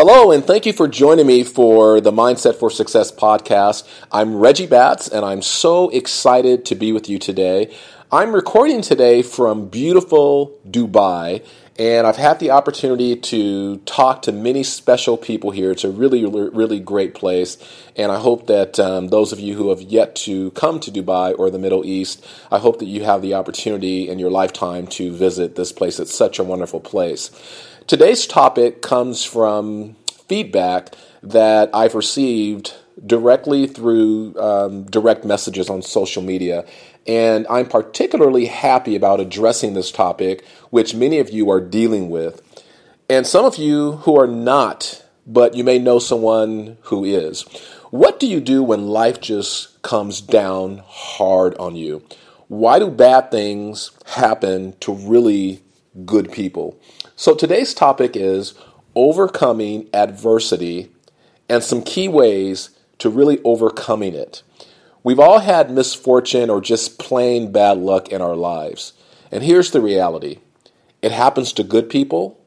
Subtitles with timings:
[0.00, 3.82] Hello, and thank you for joining me for the Mindset for Success podcast.
[4.12, 7.74] I'm Reggie Batts, and I'm so excited to be with you today.
[8.12, 11.44] I'm recording today from beautiful Dubai,
[11.78, 15.70] and I've had the opportunity to talk to many special people here.
[15.70, 17.56] It's a really, really great place,
[17.94, 21.38] and I hope that um, those of you who have yet to come to Dubai
[21.38, 25.12] or the Middle East, I hope that you have the opportunity in your lifetime to
[25.12, 26.00] visit this place.
[26.00, 27.30] It's such a wonderful place.
[27.86, 29.94] Today's topic comes from
[30.26, 32.74] feedback that I've received
[33.06, 36.64] directly through um, direct messages on social media.
[37.06, 42.42] And I'm particularly happy about addressing this topic, which many of you are dealing with.
[43.08, 47.42] And some of you who are not, but you may know someone who is.
[47.90, 52.02] What do you do when life just comes down hard on you?
[52.48, 55.62] Why do bad things happen to really
[56.04, 56.78] good people?
[57.16, 58.54] So today's topic is
[58.94, 60.90] overcoming adversity
[61.48, 64.42] and some key ways to really overcoming it.
[65.02, 68.92] We've all had misfortune or just plain bad luck in our lives.
[69.30, 70.38] And here's the reality
[71.02, 72.40] it happens to good people,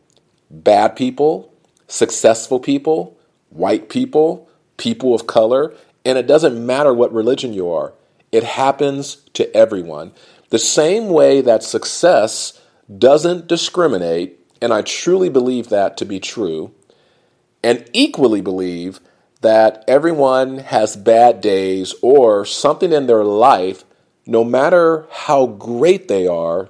[0.49, 1.53] bad people,
[1.87, 3.17] successful people,
[3.49, 7.93] white people, people of color, and it doesn't matter what religion you are.
[8.31, 10.11] It happens to everyone.
[10.49, 12.59] The same way that success
[12.97, 16.71] doesn't discriminate and I truly believe that to be true,
[17.63, 18.99] and equally believe
[19.41, 23.83] that everyone has bad days or something in their life,
[24.25, 26.69] no matter how great they are,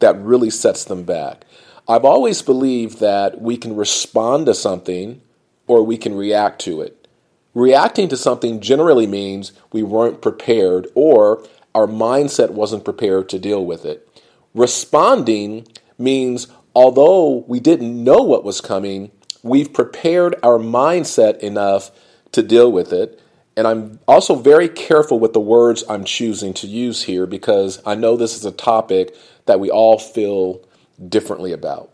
[0.00, 1.44] that really sets them back.
[1.88, 5.20] I've always believed that we can respond to something
[5.66, 7.08] or we can react to it.
[7.54, 13.64] Reacting to something generally means we weren't prepared or our mindset wasn't prepared to deal
[13.64, 14.06] with it.
[14.54, 15.66] Responding
[15.98, 19.10] means although we didn't know what was coming,
[19.42, 21.90] we've prepared our mindset enough
[22.32, 23.20] to deal with it.
[23.56, 27.94] And I'm also very careful with the words I'm choosing to use here because I
[27.94, 29.16] know this is a topic
[29.46, 30.64] that we all feel
[31.08, 31.92] differently about.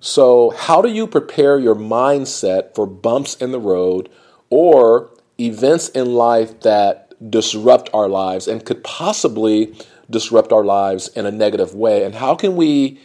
[0.00, 4.10] So, how do you prepare your mindset for bumps in the road
[4.50, 5.10] or
[5.40, 9.74] events in life that disrupt our lives and could possibly
[10.10, 12.04] disrupt our lives in a negative way?
[12.04, 13.00] And how can we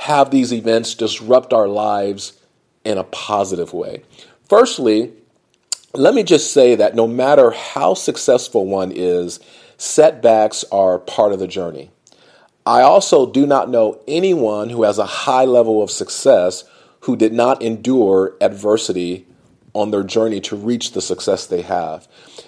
[0.00, 2.40] have these events disrupt our lives
[2.84, 4.02] in a positive way.
[4.48, 5.12] Firstly,
[5.94, 9.40] let me just say that no matter how successful one is,
[9.76, 11.90] setbacks are part of the journey.
[12.64, 16.64] I also do not know anyone who has a high level of success
[17.00, 19.26] who did not endure adversity
[19.72, 22.06] on their journey to reach the success they have.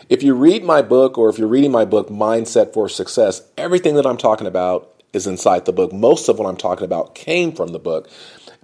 [0.09, 3.95] If you read my book or if you're reading my book, Mindset for Success, everything
[3.95, 5.93] that I'm talking about is inside the book.
[5.93, 8.11] Most of what I'm talking about came from the book.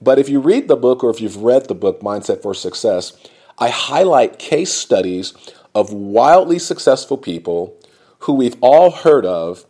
[0.01, 3.13] But if you read the book or if you've read the book, Mindset for Success,
[3.59, 5.35] I highlight case studies
[5.75, 7.77] of wildly successful people
[8.21, 9.65] who we've all heard of,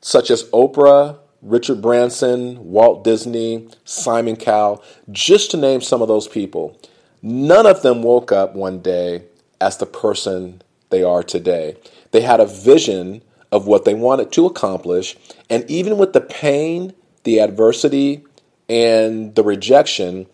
[0.00, 6.28] such as Oprah, Richard Branson, Walt Disney, Simon Cowell, just to name some of those
[6.28, 6.80] people.
[7.22, 9.24] None of them woke up one day
[9.60, 11.76] as the person they are today.
[12.12, 13.22] They had a vision
[13.52, 15.16] of what they wanted to accomplish.
[15.50, 16.94] And even with the pain,
[17.24, 18.24] the adversity,
[18.68, 20.26] and the rejection,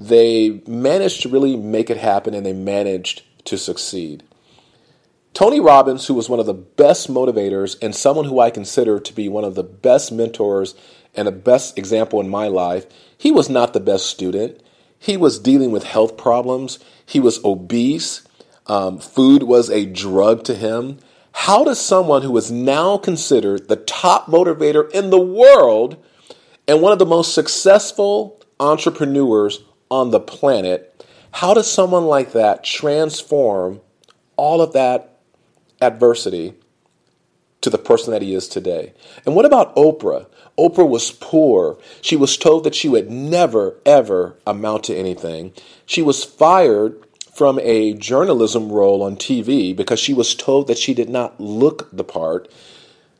[0.00, 4.22] they managed to really make it happen and they managed to succeed.
[5.34, 9.12] Tony Robbins, who was one of the best motivators and someone who I consider to
[9.12, 10.74] be one of the best mentors
[11.14, 14.62] and the best example in my life, he was not the best student.
[14.98, 16.78] He was dealing with health problems.
[17.04, 18.26] He was obese.
[18.66, 20.98] Um, food was a drug to him.
[21.32, 26.02] How does someone who is now considered the top motivator in the world
[26.66, 32.64] and one of the most successful entrepreneurs on the planet, how does someone like that
[32.64, 33.80] transform
[34.36, 35.18] all of that
[35.80, 36.54] adversity
[37.60, 38.92] to the person that he is today?
[39.26, 40.26] And what about Oprah?
[40.58, 41.78] Oprah was poor.
[42.00, 45.52] She was told that she would never, ever amount to anything.
[45.86, 47.02] She was fired
[47.34, 51.88] from a journalism role on TV because she was told that she did not look
[51.92, 52.52] the part.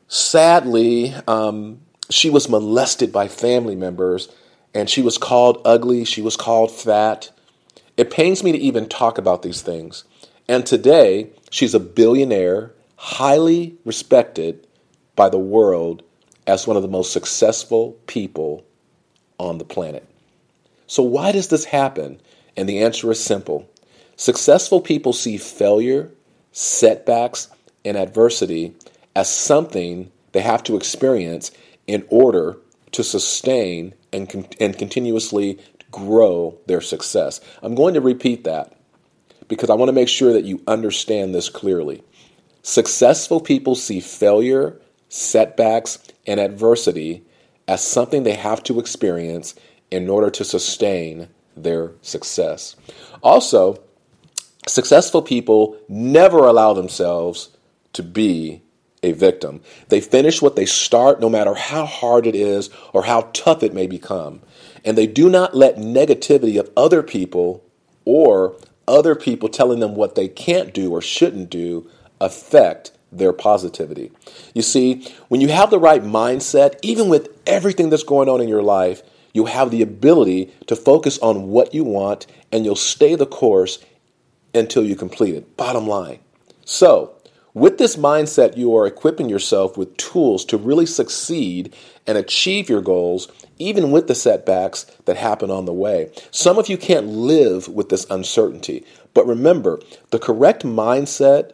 [0.09, 1.81] Sadly, um,
[2.11, 4.29] she was molested by family members
[4.75, 7.31] and she was called ugly, she was called fat.
[7.97, 10.05] It pains me to even talk about these things.
[10.49, 14.67] And today, she's a billionaire, highly respected
[15.17, 16.03] by the world
[16.47, 18.65] as one of the most successful people
[19.39, 20.07] on the planet.
[20.87, 22.21] So, why does this happen?
[22.57, 23.69] And the answer is simple
[24.17, 26.11] Successful people see failure,
[26.53, 27.49] setbacks,
[27.85, 28.75] and adversity
[29.17, 31.51] as something they have to experience
[31.87, 32.59] in order
[32.93, 35.59] to sustain and, con- and continuously
[35.91, 37.41] grow their success.
[37.63, 38.77] I'm going to repeat that
[39.49, 42.03] because I want to make sure that you understand this clearly.
[42.63, 47.25] Successful people see failure, setbacks, and adversity
[47.67, 49.55] as something they have to experience
[49.91, 52.77] in order to sustain their success.
[53.23, 53.83] Also,
[54.67, 57.57] successful people never allow themselves
[57.93, 58.63] to be
[59.03, 59.61] a victim.
[59.89, 63.75] They finish what they start, no matter how hard it is or how tough it
[63.75, 64.41] may become.
[64.85, 67.65] And they do not let negativity of other people
[68.05, 68.57] or
[68.87, 71.89] other people telling them what they can't do or shouldn't do
[72.21, 74.13] affect their positivity.
[74.55, 78.49] You see, when you have the right mindset, even with everything that's going on in
[78.49, 83.15] your life, you have the ability to focus on what you want and you'll stay
[83.15, 83.79] the course
[84.55, 85.57] until you complete it.
[85.57, 86.19] Bottom line.
[86.65, 87.15] So,
[87.55, 91.75] with this mindset, you are equipping yourself with tools to really succeed
[92.07, 96.13] and achieve your goals, even with the setbacks that happen on the way.
[96.31, 99.81] Some of you can't live with this uncertainty, but remember,
[100.11, 101.53] the correct mindset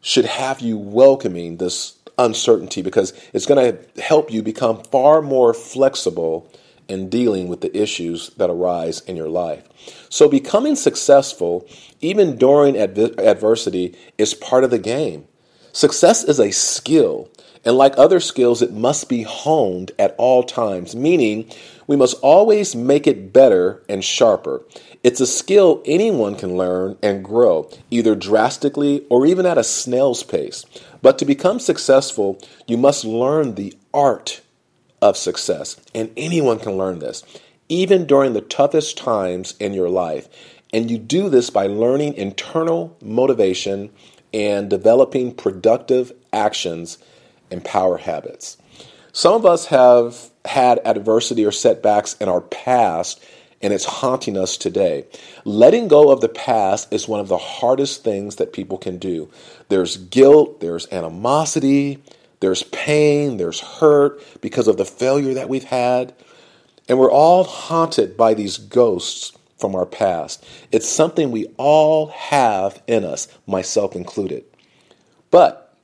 [0.00, 5.52] should have you welcoming this uncertainty because it's going to help you become far more
[5.54, 6.50] flexible
[6.88, 9.68] in dealing with the issues that arise in your life.
[10.08, 11.66] So, becoming successful,
[12.00, 15.26] even during adv- adversity, is part of the game.
[15.72, 17.28] Success is a skill,
[17.64, 21.50] and like other skills, it must be honed at all times, meaning
[21.86, 24.62] we must always make it better and sharper.
[25.04, 30.22] It's a skill anyone can learn and grow, either drastically or even at a snail's
[30.22, 30.64] pace.
[31.02, 34.40] But to become successful, you must learn the art
[35.00, 35.80] of success.
[35.94, 37.22] And anyone can learn this,
[37.68, 40.28] even during the toughest times in your life.
[40.72, 43.90] And you do this by learning internal motivation
[44.34, 46.98] and developing productive actions
[47.50, 48.58] and power habits.
[49.12, 53.24] Some of us have had adversity or setbacks in our past,
[53.62, 55.06] and it's haunting us today.
[55.44, 59.30] Letting go of the past is one of the hardest things that people can do.
[59.68, 62.02] There's guilt, there's animosity,
[62.40, 66.14] there's pain, there's hurt because of the failure that we've had.
[66.88, 70.44] And we're all haunted by these ghosts from our past.
[70.72, 74.44] It's something we all have in us, myself included.
[75.30, 75.76] But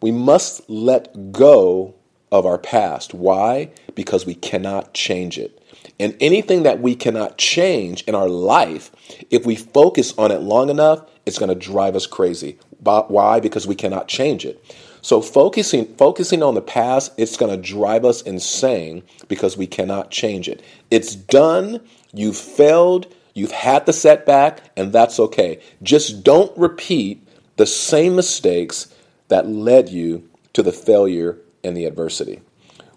[0.00, 1.94] we must let go
[2.30, 3.14] of our past.
[3.14, 3.70] Why?
[3.94, 5.62] Because we cannot change it.
[5.98, 8.90] And anything that we cannot change in our life,
[9.30, 12.58] if we focus on it long enough, it's going to drive us crazy.
[12.80, 13.40] Why?
[13.40, 14.62] Because we cannot change it.
[15.02, 20.10] So focusing focusing on the past, it's going to drive us insane because we cannot
[20.10, 20.62] change it.
[20.90, 21.80] It's done.
[22.12, 23.12] You've failed.
[23.34, 25.60] You've had the setback, and that's okay.
[25.82, 27.26] Just don't repeat
[27.56, 28.92] the same mistakes
[29.28, 32.40] that led you to the failure and the adversity.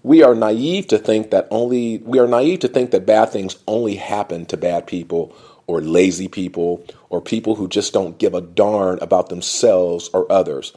[0.01, 3.57] We are naive to think that only we are naive to think that bad things
[3.67, 5.35] only happen to bad people
[5.67, 10.73] or lazy people or people who just don't give a darn about themselves or others.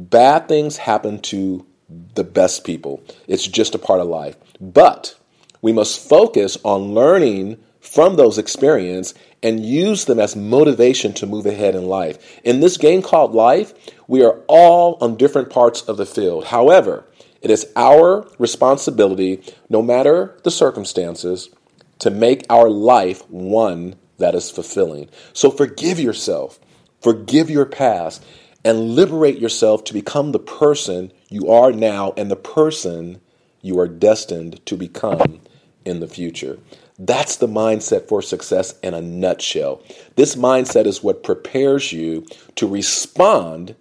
[0.00, 1.66] Bad things happen to
[2.14, 3.02] the best people.
[3.28, 4.36] It's just a part of life.
[4.58, 5.14] But
[5.60, 11.44] we must focus on learning from those experiences and use them as motivation to move
[11.44, 12.40] ahead in life.
[12.44, 13.74] In this game called life,
[14.06, 16.46] we are all on different parts of the field.
[16.46, 17.04] However,
[17.42, 21.50] it is our responsibility, no matter the circumstances,
[21.98, 25.10] to make our life one that is fulfilling.
[25.34, 26.58] So forgive yourself,
[27.02, 28.24] forgive your past,
[28.64, 33.20] and liberate yourself to become the person you are now and the person
[33.62, 35.40] you are destined to become
[35.84, 36.58] in the future.
[36.98, 39.82] That's the mindset for success in a nutshell.
[40.16, 42.26] This mindset is what prepares you
[42.56, 43.74] to respond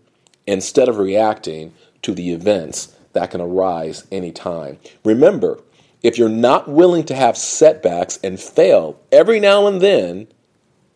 [0.47, 4.79] instead of reacting to the events that can arise anytime.
[5.03, 5.59] Remember,
[6.01, 10.27] if you're not willing to have setbacks and fail every now and then,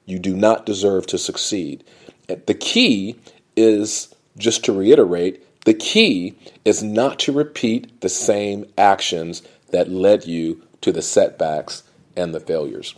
[0.05, 1.83] you do not deserve to succeed.
[2.27, 3.17] The key
[3.55, 9.41] is just to reiterate the key is not to repeat the same actions
[9.71, 11.83] that led you to the setbacks
[12.15, 12.95] and the failures.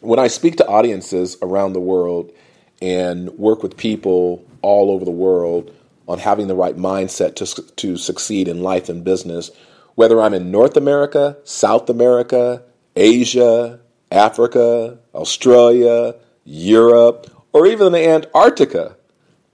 [0.00, 2.32] When I speak to audiences around the world
[2.80, 5.74] and work with people all over the world
[6.06, 9.50] on having the right mindset to, to succeed in life and business,
[9.94, 12.62] whether I'm in North America, South America,
[12.94, 16.14] Asia, Africa, Australia,
[16.44, 18.96] Europe, or even the Antarctica,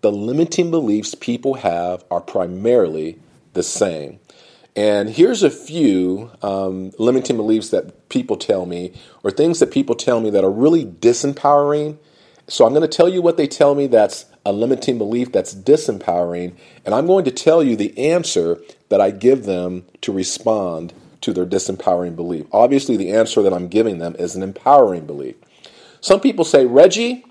[0.00, 3.18] the limiting beliefs people have are primarily
[3.54, 4.20] the same.
[4.76, 8.92] And here's a few um, limiting beliefs that people tell me,
[9.24, 11.98] or things that people tell me that are really disempowering.
[12.46, 15.54] So I'm going to tell you what they tell me that's a limiting belief that's
[15.54, 20.94] disempowering, and I'm going to tell you the answer that I give them to respond
[21.22, 22.46] to their disempowering belief.
[22.52, 25.34] Obviously, the answer that I'm giving them is an empowering belief.
[26.00, 27.24] Some people say, Reggie,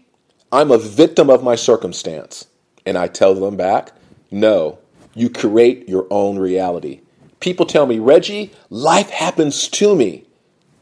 [0.51, 2.45] I'm a victim of my circumstance.
[2.87, 3.91] And I tell them back,
[4.31, 4.79] no,
[5.13, 7.01] you create your own reality.
[7.41, 10.23] People tell me, Reggie, life happens to me.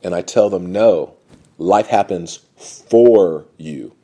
[0.04, 1.16] And I tell them, no,
[1.58, 3.96] life happens for you.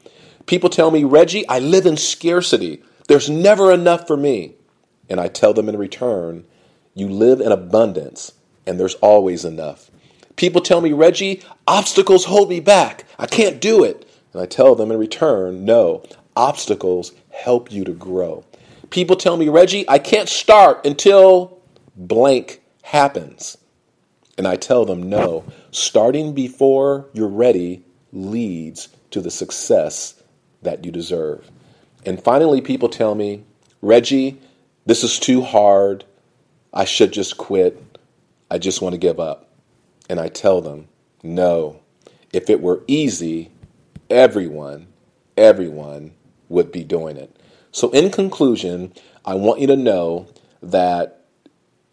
[0.47, 2.81] People tell me, Reggie, I live in scarcity.
[3.07, 4.55] There's never enough for me.
[5.07, 6.45] And I tell them in return,
[6.95, 8.33] you live in abundance
[8.65, 9.91] and there's always enough.
[10.37, 13.05] People tell me, Reggie, obstacles hold me back.
[13.19, 14.09] I can't do it.
[14.33, 16.03] And I tell them in return, no,
[16.35, 18.43] obstacles help you to grow.
[18.89, 21.59] People tell me, Reggie, I can't start until
[21.95, 23.57] blank happens.
[24.37, 30.21] And I tell them, no, starting before you're ready leads to the success
[30.61, 31.49] that you deserve.
[32.05, 33.43] And finally, people tell me,
[33.81, 34.39] Reggie,
[34.85, 36.05] this is too hard.
[36.73, 37.99] I should just quit.
[38.49, 39.49] I just want to give up.
[40.09, 40.87] And I tell them,
[41.23, 41.79] no,
[42.33, 43.51] if it were easy,
[44.09, 44.87] everyone,
[45.37, 46.11] everyone
[46.51, 47.35] would be doing it.
[47.71, 48.93] So, in conclusion,
[49.25, 50.27] I want you to know
[50.61, 51.25] that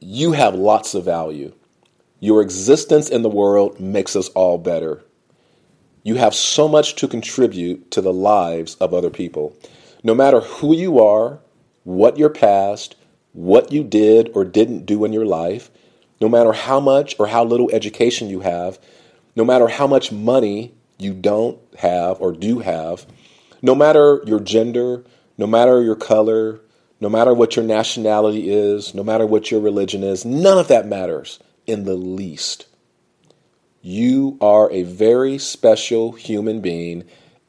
[0.00, 1.54] you have lots of value.
[2.20, 5.02] Your existence in the world makes us all better.
[6.02, 9.56] You have so much to contribute to the lives of other people.
[10.02, 11.38] No matter who you are,
[11.84, 12.96] what your past,
[13.32, 15.70] what you did or didn't do in your life,
[16.20, 18.78] no matter how much or how little education you have,
[19.36, 23.06] no matter how much money you don't have or do have,
[23.62, 25.04] no matter your gender,
[25.36, 26.60] no matter your color,
[27.00, 30.86] no matter what your nationality is, no matter what your religion is, none of that
[30.86, 32.66] matters in the least.
[33.80, 37.04] You are a very special human being,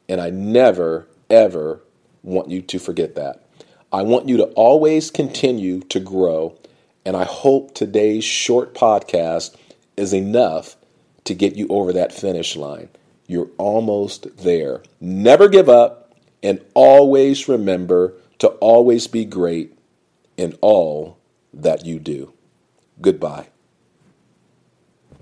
[0.08, 1.82] and I never, ever
[2.22, 3.44] want you to forget that.
[3.92, 6.56] I want you to always continue to grow,
[7.04, 9.56] and I hope today's short podcast
[9.98, 10.76] is enough
[11.24, 12.90] to get you over that finish line.
[13.26, 14.84] You're almost there.
[15.02, 15.99] Never give up,
[16.44, 19.78] and always remember to always be great
[20.38, 21.18] in all
[21.54, 22.34] that you do.
[23.02, 23.48] Goodbye.